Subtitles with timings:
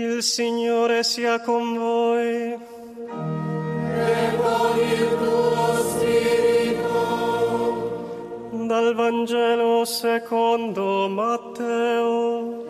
[0.00, 2.56] Il Signore sia con voi.
[8.68, 12.64] Dal Vangelo secondo Matteo.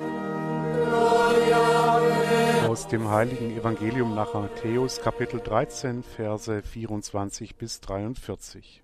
[2.66, 8.82] Aus dem heiligen Evangelium nach Matthäus Kapitel 13 Verse 24 bis 43.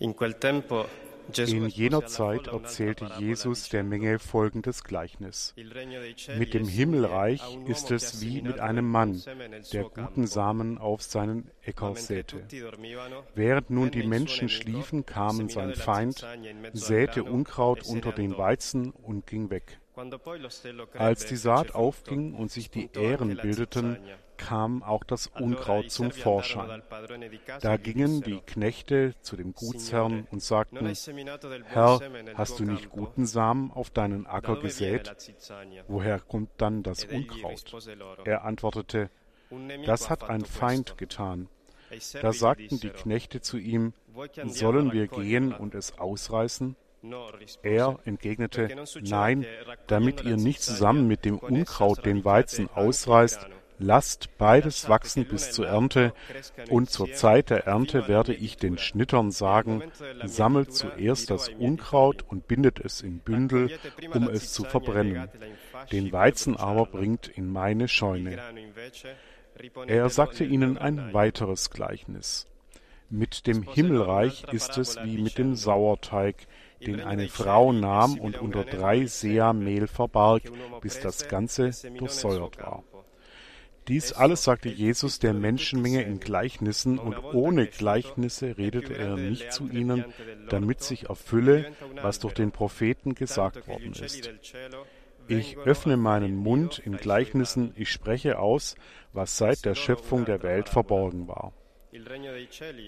[0.00, 5.54] In jener Zeit erzählte Jesus der Menge folgendes Gleichnis.
[6.38, 9.22] Mit dem Himmelreich ist es wie mit einem Mann,
[9.72, 12.46] der guten Samen auf seinen Äcker säte.
[13.34, 16.24] Während nun die Menschen schliefen, kam sein Feind,
[16.72, 19.80] säte Unkraut unter den Weizen und ging weg.
[20.94, 23.98] Als die Saat aufging und sich die Ähren bildeten,
[24.38, 26.82] kam auch das Unkraut zum Vorschein.
[27.60, 30.90] Da gingen die Knechte zu dem Gutsherrn und sagten,
[31.64, 32.00] Herr,
[32.34, 35.14] hast du nicht guten Samen auf deinen Acker gesät?
[35.88, 37.64] Woher kommt dann das Unkraut?
[38.24, 39.10] Er antwortete,
[39.84, 41.48] das hat ein Feind getan.
[42.20, 43.92] Da sagten die Knechte zu ihm,
[44.44, 46.76] sollen wir gehen und es ausreißen?
[47.62, 48.68] Er entgegnete,
[49.02, 49.46] nein,
[49.86, 53.46] damit ihr nicht zusammen mit dem Unkraut den Weizen ausreißt,
[53.78, 56.12] lasst beides wachsen bis zur Ernte,
[56.68, 59.82] und zur Zeit der Ernte werde ich den Schnittern sagen,
[60.24, 63.70] sammelt zuerst das Unkraut und bindet es in Bündel,
[64.12, 65.28] um es zu verbrennen.
[65.92, 68.38] Den Weizen aber bringt in meine Scheune.
[69.86, 72.46] Er sagte ihnen ein weiteres Gleichnis.
[73.10, 76.46] Mit dem Himmelreich ist es wie mit dem Sauerteig,
[76.84, 80.42] den eine Frau nahm und unter drei Seer Mehl verbarg,
[80.80, 82.84] bis das Ganze durchsäuert war.
[83.88, 89.68] Dies alles sagte Jesus der Menschenmenge in Gleichnissen, und ohne Gleichnisse redete er nicht zu
[89.68, 90.04] ihnen,
[90.50, 91.72] damit sich erfülle,
[92.02, 94.30] was durch den Propheten gesagt worden ist.
[95.26, 98.76] Ich öffne meinen Mund in Gleichnissen, ich spreche aus,
[99.12, 101.52] was seit der Schöpfung der Welt verborgen war.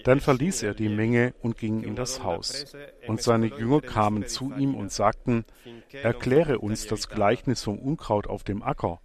[0.03, 2.75] Dann verließ er die Menge und ging in das Haus.
[3.07, 5.45] Und seine Jünger kamen zu ihm und sagten,
[5.91, 9.01] Erkläre uns das Gleichnis vom Unkraut auf dem Acker.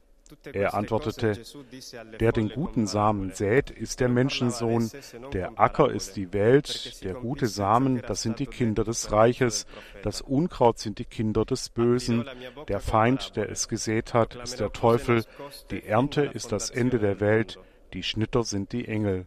[0.53, 1.39] Er antwortete,
[2.21, 4.91] der den guten Samen sät, ist der Menschensohn,
[5.33, 9.67] der Acker ist die Welt, der gute Samen, das sind die Kinder des Reiches,
[10.03, 12.25] das Unkraut sind die Kinder des Bösen,
[12.69, 15.25] der Feind, der es gesät hat, ist der Teufel,
[15.71, 17.59] die Ernte ist das Ende der Welt,
[17.97, 19.27] die Schnitter sind die Engel.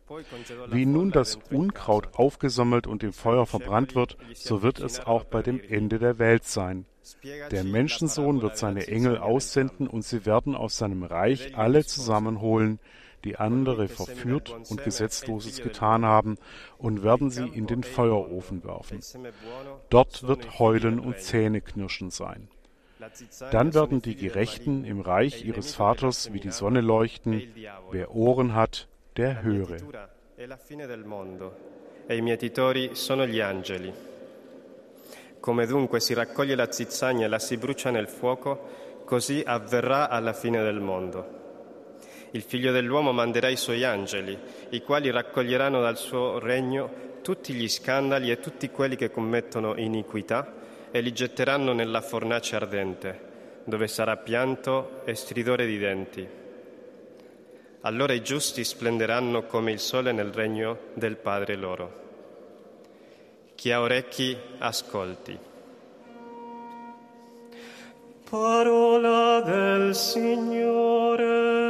[0.69, 5.41] Wie nun das Unkraut aufgesammelt und im Feuer verbrannt wird, so wird es auch bei
[5.41, 6.85] dem Ende der Welt sein.
[7.49, 12.79] Der Menschensohn wird seine Engel aussenden und sie werden aus seinem Reich alle zusammenholen,
[13.23, 16.37] die andere verführt und Gesetzloses getan haben,
[16.77, 18.99] und werden sie in den Feuerofen werfen.
[19.89, 22.49] Dort wird Heulen und Zähneknirschen sein.
[23.51, 27.53] Dann werden die Gerechten im Reich ihres Vaters wie die Sonne leuchten.
[27.91, 29.77] Wer Ohren hat, der höre.
[32.07, 33.93] E i mietitori sono gli angeli.
[35.39, 40.33] Come dunque si raccoglie la zizzania e la si brucia nel fuoco, così avverrà alla
[40.33, 41.37] fine del mondo.
[42.31, 44.37] Il figlio dell'uomo manderà i suoi angeli,
[44.71, 50.57] i quali raccoglieranno dal suo regno tutti gli scandali e tutti quelli che commettono iniquità
[50.91, 53.19] e li getteranno nella fornace ardente,
[53.63, 56.27] dove sarà pianto e stridore di denti.
[57.81, 62.07] Allora i giusti splenderanno come il sole nel regno del Padre loro.
[63.55, 65.37] Chi ha orecchi, ascolti.
[68.29, 71.68] Parola del Signore.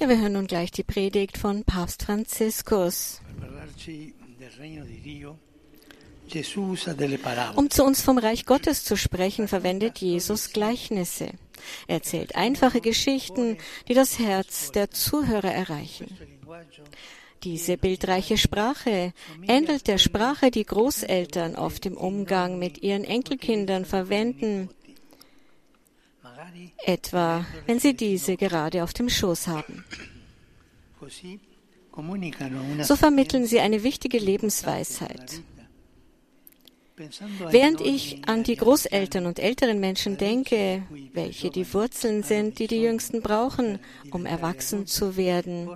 [0.00, 3.20] Ja, wir hören nun gleich die Predigt von Papst Franziskus.
[7.56, 11.30] Um zu uns vom Reich Gottes zu sprechen, verwendet Jesus Gleichnisse.
[11.88, 13.58] Er erzählt einfache Geschichten,
[13.88, 16.16] die das Herz der Zuhörer erreichen.
[17.42, 19.12] Diese bildreiche Sprache
[19.46, 24.70] ähnelt der Sprache, die Großeltern oft im Umgang mit ihren Enkelkindern verwenden,
[26.84, 29.84] etwa wenn sie diese gerade auf dem Schoß haben.
[32.82, 35.42] So vermitteln sie eine wichtige Lebensweisheit.
[37.50, 42.82] Während ich an die Großeltern und älteren Menschen denke, welche die Wurzeln sind, die die
[42.82, 43.78] Jüngsten brauchen,
[44.10, 45.68] um erwachsen zu werden,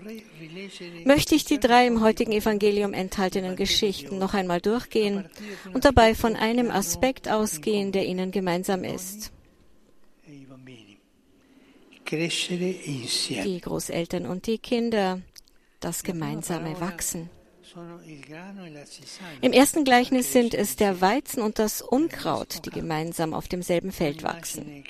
[1.05, 5.27] möchte ich die drei im heutigen Evangelium enthaltenen Geschichten noch einmal durchgehen
[5.73, 9.33] und dabei von einem Aspekt ausgehen, der ihnen gemeinsam ist.
[12.13, 15.21] Die Großeltern und die Kinder,
[15.81, 17.31] das gemeinsame Wachsen.
[19.41, 24.23] Im ersten Gleichnis sind es der Weizen und das Unkraut, die gemeinsam auf demselben Feld
[24.23, 24.85] wachsen.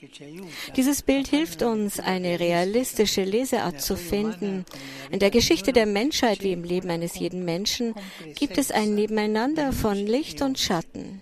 [0.77, 4.65] Dieses Bild hilft uns, eine realistische Leseart zu finden.
[5.11, 7.95] In der Geschichte der Menschheit wie im Leben eines jeden Menschen
[8.35, 11.21] gibt es ein Nebeneinander von Licht und Schatten,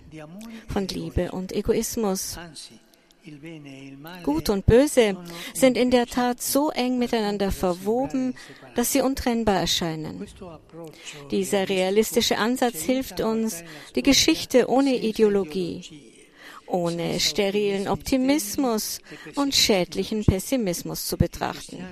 [0.69, 2.39] von Liebe und Egoismus.
[4.23, 5.17] Gut und Böse
[5.55, 8.35] sind in der Tat so eng miteinander verwoben,
[8.75, 10.27] dass sie untrennbar erscheinen.
[11.31, 13.63] Dieser realistische Ansatz hilft uns,
[13.95, 15.83] die Geschichte ohne Ideologie,
[16.67, 19.01] ohne sterilen Optimismus
[19.35, 21.85] und schädlichen Pessimismus zu betrachten.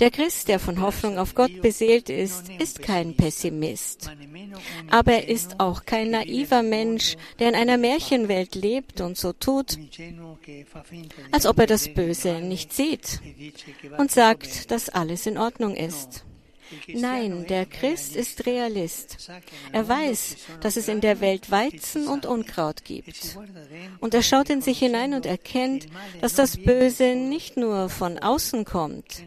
[0.00, 4.10] Der Christ, der von Hoffnung auf Gott beseelt ist, ist kein Pessimist.
[4.90, 9.78] Aber er ist auch kein naiver Mensch, der in einer Märchenwelt lebt und so tut,
[11.30, 13.20] als ob er das Böse nicht sieht
[13.98, 16.24] und sagt, dass alles in Ordnung ist.
[16.88, 19.30] Nein, der Christ ist Realist.
[19.72, 23.38] Er weiß, dass es in der Welt Weizen und Unkraut gibt.
[24.00, 25.86] Und er schaut in sich hinein und erkennt,
[26.20, 29.24] dass das Böse nicht nur von außen kommt,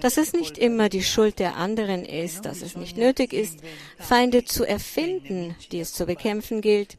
[0.00, 3.60] dass es nicht immer die Schuld der anderen ist, dass es nicht nötig ist,
[3.98, 6.98] Feinde zu erfinden, die es zu bekämpfen gilt,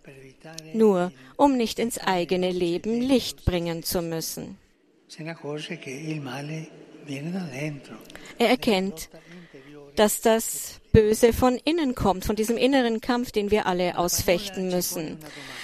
[0.73, 4.57] nur um nicht ins eigene Leben Licht bringen zu müssen.
[8.37, 9.09] Er erkennt,
[9.95, 15.17] dass das Böse von innen kommt, von diesem inneren Kampf, den wir alle ausfechten müssen.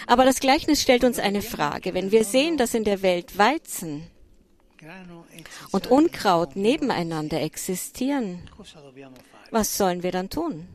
[0.06, 1.94] Aber das Gleichnis stellt uns eine Frage.
[1.94, 4.08] Wenn wir sehen, dass in der Welt Weizen
[5.72, 8.50] und Unkraut nebeneinander existieren,
[9.52, 10.68] was sollen wir dann tun?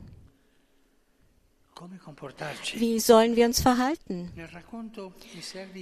[2.75, 4.31] Wie sollen wir uns verhalten?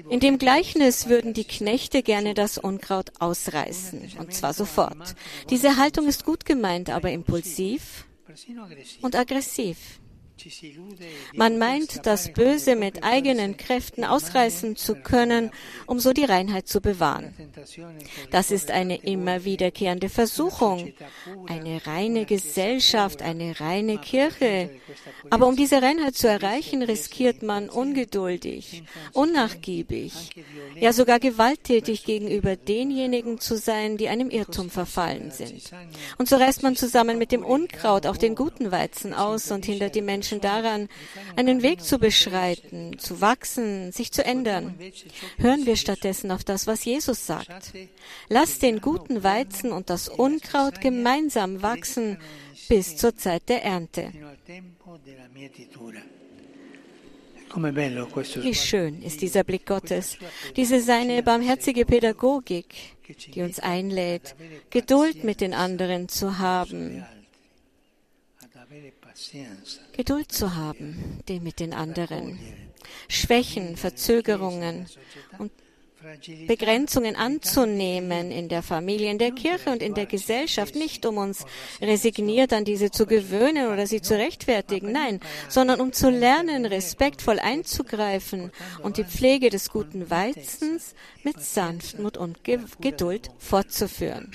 [0.09, 5.15] In dem Gleichnis würden die Knechte gerne das Unkraut ausreißen, und zwar sofort.
[5.51, 8.07] Diese Haltung ist gut gemeint, aber impulsiv
[9.03, 10.01] und aggressiv.
[11.35, 15.51] Man meint, das Böse mit eigenen Kräften ausreißen zu können,
[15.87, 17.35] um so die Reinheit zu bewahren.
[18.31, 20.93] Das ist eine immer wiederkehrende Versuchung.
[21.47, 24.71] Eine reine Gesellschaft, eine reine Kirche.
[25.31, 28.83] Aber um diese Reinheit zu erreichen, riskiert man ungeduldig,
[29.13, 30.13] unnachgiebig,
[30.79, 35.71] ja sogar gewalttätig gegenüber denjenigen zu sein, die einem Irrtum verfallen sind.
[36.19, 39.95] Und so reißt man zusammen mit dem Unkraut auch den guten Weizen aus und hindert
[39.95, 40.89] die Menschen Menschen daran,
[41.37, 44.79] einen Weg zu beschreiten, zu wachsen, sich zu ändern.
[45.39, 47.73] Hören wir stattdessen auf das, was Jesus sagt.
[48.29, 52.19] Lass den guten Weizen und das Unkraut gemeinsam wachsen
[52.69, 54.13] bis zur Zeit der Ernte.
[58.43, 60.19] Wie schön ist dieser Blick Gottes,
[60.55, 62.75] diese seine barmherzige Pädagogik,
[63.35, 64.37] die uns einlädt,
[64.71, 67.05] Geduld mit den anderen zu haben,
[69.93, 72.39] Geduld zu haben, den mit den anderen,
[73.09, 74.87] Schwächen, Verzögerungen
[75.39, 75.51] und
[76.47, 81.45] Begrenzungen anzunehmen in der Familie, in der Kirche und in der Gesellschaft, nicht um uns
[81.83, 87.39] resigniert an diese zu gewöhnen oder sie zu rechtfertigen, nein, sondern um zu lernen, respektvoll
[87.39, 88.51] einzugreifen
[88.83, 94.33] und die Pflege des guten Weizens mit Sanftmut und Geduld fortzuführen.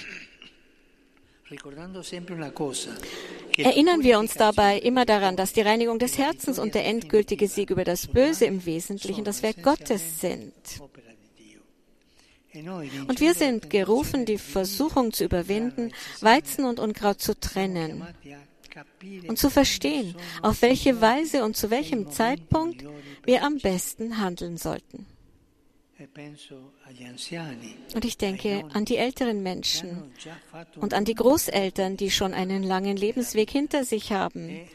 [3.57, 7.69] Erinnern wir uns dabei immer daran, dass die Reinigung des Herzens und der endgültige Sieg
[7.69, 10.53] über das Böse im Wesentlichen das Werk Gottes sind.
[13.07, 18.03] Und wir sind gerufen, die Versuchung zu überwinden, Weizen und Unkraut zu trennen
[19.27, 22.83] und zu verstehen, auf welche Weise und zu welchem Zeitpunkt
[23.23, 25.05] wir am besten handeln sollten.
[27.93, 30.11] Und ich denke an die älteren Menschen
[30.77, 34.67] und an die Großeltern, die schon einen langen Lebensweg hinter sich haben.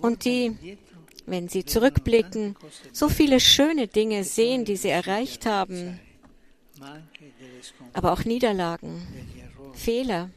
[0.00, 0.78] Und die,
[1.26, 2.56] wenn sie zurückblicken,
[2.92, 6.00] so viele schöne Dinge sehen, die sie erreicht haben,
[7.92, 9.06] aber auch Niederlagen,
[9.74, 10.30] Fehler,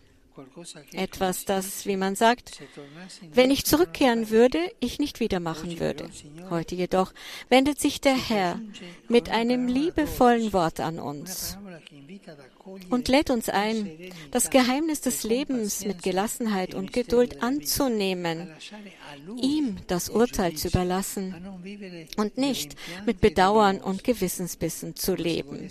[0.94, 2.62] Etwas, das, wie man sagt,
[3.34, 6.10] wenn ich zurückkehren würde, ich nicht wieder machen würde.
[6.50, 7.14] Heute jedoch
[7.50, 8.60] wendet sich der Herr
[9.08, 11.58] mit einem liebevollen Wort an uns
[12.90, 13.90] und lädt uns ein,
[14.32, 18.50] das Geheimnis des Lebens mit Gelassenheit und Geduld anzunehmen,
[19.42, 21.36] ihm das Urteil zu überlassen
[22.18, 25.70] und nicht mit Bedauern und Gewissensbissen zu leben.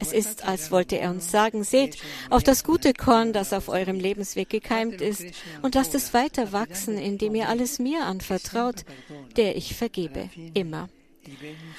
[0.00, 1.98] Es ist, als wollte er uns sagen, seht
[2.30, 5.24] auf das gute Korn, das auf eurem Lebensweg gekeimt ist,
[5.62, 8.84] und lasst es weiter wachsen, indem ihr alles mir anvertraut,
[9.36, 10.88] der ich vergebe, immer.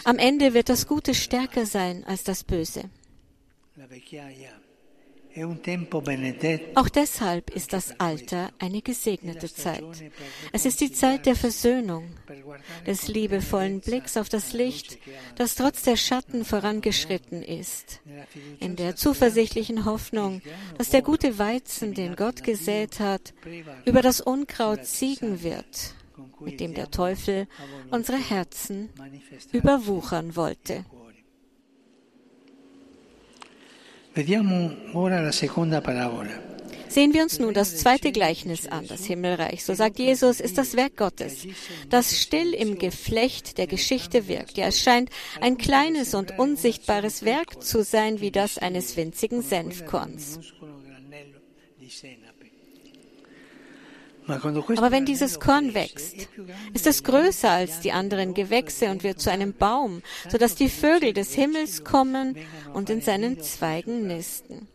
[0.03, 2.83] Am Ende wird das Gute stärker sein als das Böse.
[6.75, 9.83] Auch deshalb ist das Alter eine gesegnete Zeit.
[10.51, 12.11] Es ist die Zeit der Versöhnung,
[12.85, 14.97] des liebevollen Blicks auf das Licht,
[15.35, 18.01] das trotz der Schatten vorangeschritten ist,
[18.59, 20.41] in der zuversichtlichen Hoffnung,
[20.77, 23.33] dass der gute Weizen, den Gott gesät hat,
[23.85, 25.95] über das Unkraut siegen wird,
[26.39, 27.47] mit dem der Teufel
[27.89, 28.89] unsere Herzen
[29.51, 30.85] überwuchern wollte.
[36.89, 39.63] Sehen wir uns nun das zweite Gleichnis an, das Himmelreich.
[39.63, 41.48] So sagt Jesus, ist das Werk Gottes,
[41.89, 44.58] das still im Geflecht der Geschichte wirkt.
[44.58, 50.39] Ja, es scheint ein kleines und unsichtbares Werk zu sein, wie das eines winzigen Senfkorns.
[54.31, 56.29] Aber wenn dieses Korn wächst,
[56.73, 61.13] ist es größer als die anderen Gewächse und wird zu einem Baum, sodass die Vögel
[61.13, 62.35] des Himmels kommen
[62.73, 64.67] und in seinen Zweigen nisten.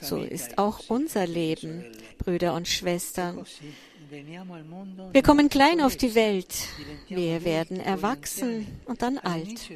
[0.00, 1.84] So ist auch unser Leben,
[2.18, 3.44] Brüder und Schwestern.
[5.12, 6.54] Wir kommen klein auf die Welt,
[7.08, 9.70] wir werden erwachsen und dann alt.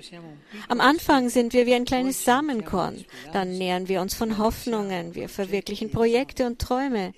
[0.68, 5.28] Am Anfang sind wir wie ein kleines Samenkorn, dann nähern wir uns von Hoffnungen, wir
[5.28, 7.12] verwirklichen Projekte und Träume,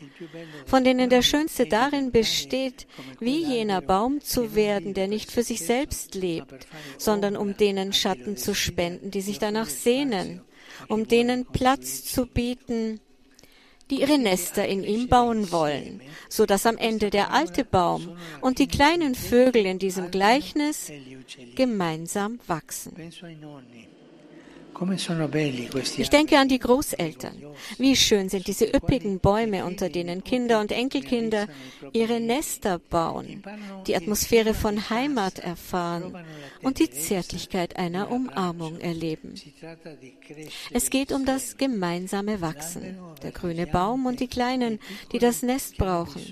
[0.66, 2.86] von denen der schönste darin besteht,
[3.20, 6.66] wie jener Baum zu werden, der nicht für sich selbst lebt,
[6.98, 10.42] sondern um denen Schatten zu spenden, die sich danach sehnen,
[10.88, 13.00] um denen Platz zu bieten,
[13.90, 18.58] die ihre Nester in ihm bauen wollen, so dass am Ende der alte Baum und
[18.58, 20.92] die kleinen Vögel in diesem Gleichnis
[21.54, 22.94] gemeinsam wachsen.
[25.96, 27.42] Ich denke an die Großeltern.
[27.78, 31.48] Wie schön sind diese üppigen Bäume, unter denen Kinder und Enkelkinder
[31.92, 33.42] ihre Nester bauen,
[33.86, 36.14] die Atmosphäre von Heimat erfahren
[36.62, 39.34] und die Zärtlichkeit einer Umarmung erleben.
[40.70, 42.98] Es geht um das gemeinsame Wachsen.
[43.22, 44.78] Der grüne Baum und die Kleinen,
[45.12, 46.22] die das Nest brauchen.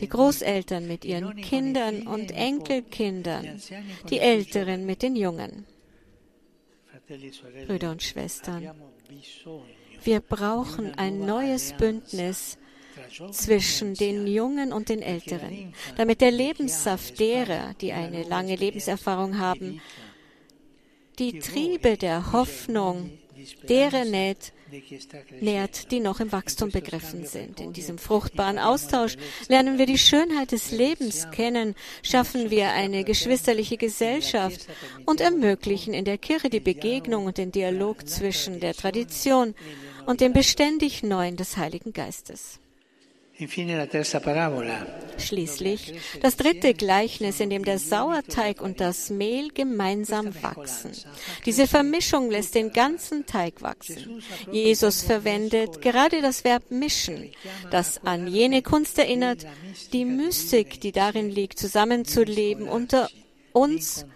[0.00, 3.60] Die Großeltern mit ihren Kindern und Enkelkindern.
[4.10, 5.66] Die Älteren mit den Jungen.
[7.66, 8.70] Brüder und Schwestern,
[10.02, 12.58] wir brauchen ein neues Bündnis
[13.30, 19.80] zwischen den Jungen und den Älteren, damit der Lebenssaft derer, die eine lange Lebenserfahrung haben,
[21.18, 23.10] die Triebe der Hoffnung
[23.68, 24.52] deren näht,
[25.40, 27.60] nährt, die noch im Wachstum begriffen sind.
[27.60, 29.16] In diesem fruchtbaren Austausch
[29.48, 34.66] lernen wir die Schönheit des Lebens kennen, schaffen wir eine geschwisterliche Gesellschaft
[35.04, 39.54] und ermöglichen in der Kirche die Begegnung und den Dialog zwischen der Tradition
[40.06, 42.60] und dem beständig Neuen des Heiligen Geistes.
[45.18, 50.92] Schließlich das dritte Gleichnis, in dem der Sauerteig und das Mehl gemeinsam wachsen.
[51.44, 54.22] Diese Vermischung lässt den ganzen Teig wachsen.
[54.50, 57.30] Jesus verwendet gerade das Verb mischen,
[57.70, 59.46] das an jene Kunst erinnert,
[59.92, 63.08] die Mystik, die darin liegt, zusammenzuleben unter
[63.52, 64.06] uns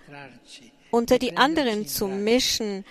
[0.91, 2.85] unter die anderen zu mischen,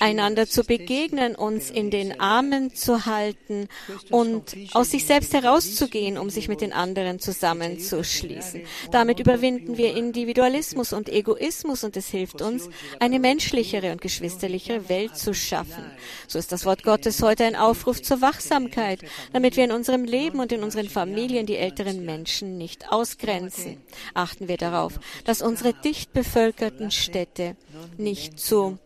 [0.00, 3.68] einander zu begegnen, uns in den Armen zu halten
[4.10, 8.62] und aus sich selbst herauszugehen, um sich mit den anderen zusammenzuschließen.
[8.90, 12.68] Damit überwinden wir Individualismus und Egoismus und es hilft uns,
[13.00, 15.84] eine menschlichere und geschwisterlichere Welt zu schaffen.
[16.26, 19.00] So ist das Wort Gottes heute ein Aufruf zur Wachsamkeit,
[19.32, 23.82] damit wir in unserem Leben und in unseren Familien die älteren Menschen nicht ausgrenzen.
[24.14, 27.56] Achten wir darauf, dass unsere dicht bevölkerten Städte Städte
[27.96, 28.78] nicht zu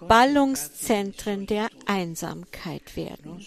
[0.00, 3.44] Ballungszentren der Einsamkeit werden,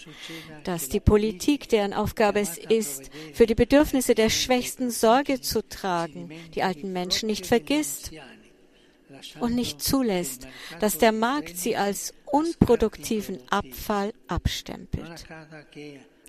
[0.64, 6.30] dass die Politik, deren Aufgabe es ist, für die Bedürfnisse der Schwächsten Sorge zu tragen,
[6.54, 8.10] die alten Menschen nicht vergisst
[9.38, 10.48] und nicht zulässt,
[10.80, 15.24] dass der Markt sie als unproduktiven Abfall abstempelt.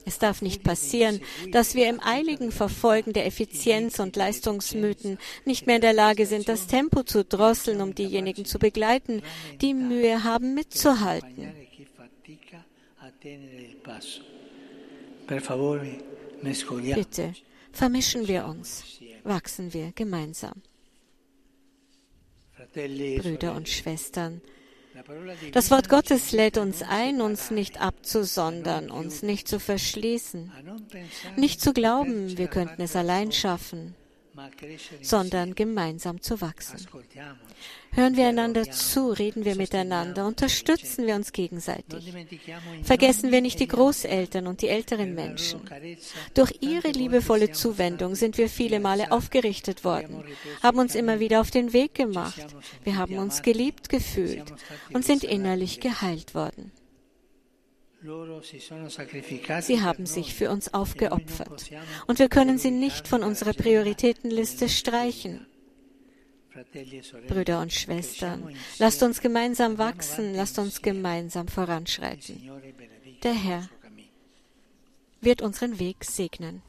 [0.05, 5.75] Es darf nicht passieren, dass wir im eiligen Verfolgen der Effizienz- und Leistungsmythen nicht mehr
[5.75, 9.22] in der Lage sind, das Tempo zu drosseln, um diejenigen zu begleiten,
[9.62, 11.53] die Mühe haben, mitzuhalten.
[16.96, 17.34] Bitte,
[17.72, 18.84] vermischen wir uns,
[19.24, 20.62] wachsen wir gemeinsam.
[22.74, 24.41] Brüder und Schwestern,
[25.53, 30.51] das Wort Gottes lädt uns ein, uns nicht abzusondern, uns nicht zu verschließen,
[31.38, 33.95] nicht zu glauben, wir könnten es allein schaffen,
[35.01, 36.88] sondern gemeinsam zu wachsen.
[37.93, 42.13] Hören wir einander zu, reden wir miteinander, unterstützen wir uns gegenseitig.
[42.83, 45.61] Vergessen wir nicht die Großeltern und die älteren Menschen.
[46.33, 50.23] Durch ihre liebevolle Zuwendung sind wir viele Male aufgerichtet worden,
[50.63, 52.45] haben uns immer wieder auf den Weg gemacht.
[52.83, 54.53] Wir haben uns geliebt gefühlt
[54.93, 56.71] und sind innerlich geheilt worden.
[59.62, 61.72] Sie haben sich für uns aufgeopfert
[62.08, 65.46] und wir können sie nicht von unserer Prioritätenliste streichen.
[67.27, 72.50] Brüder und Schwestern, lasst uns gemeinsam wachsen, lasst uns gemeinsam voranschreiten.
[73.24, 73.70] Der Herr
[75.22, 76.62] wird unseren Weg segnen.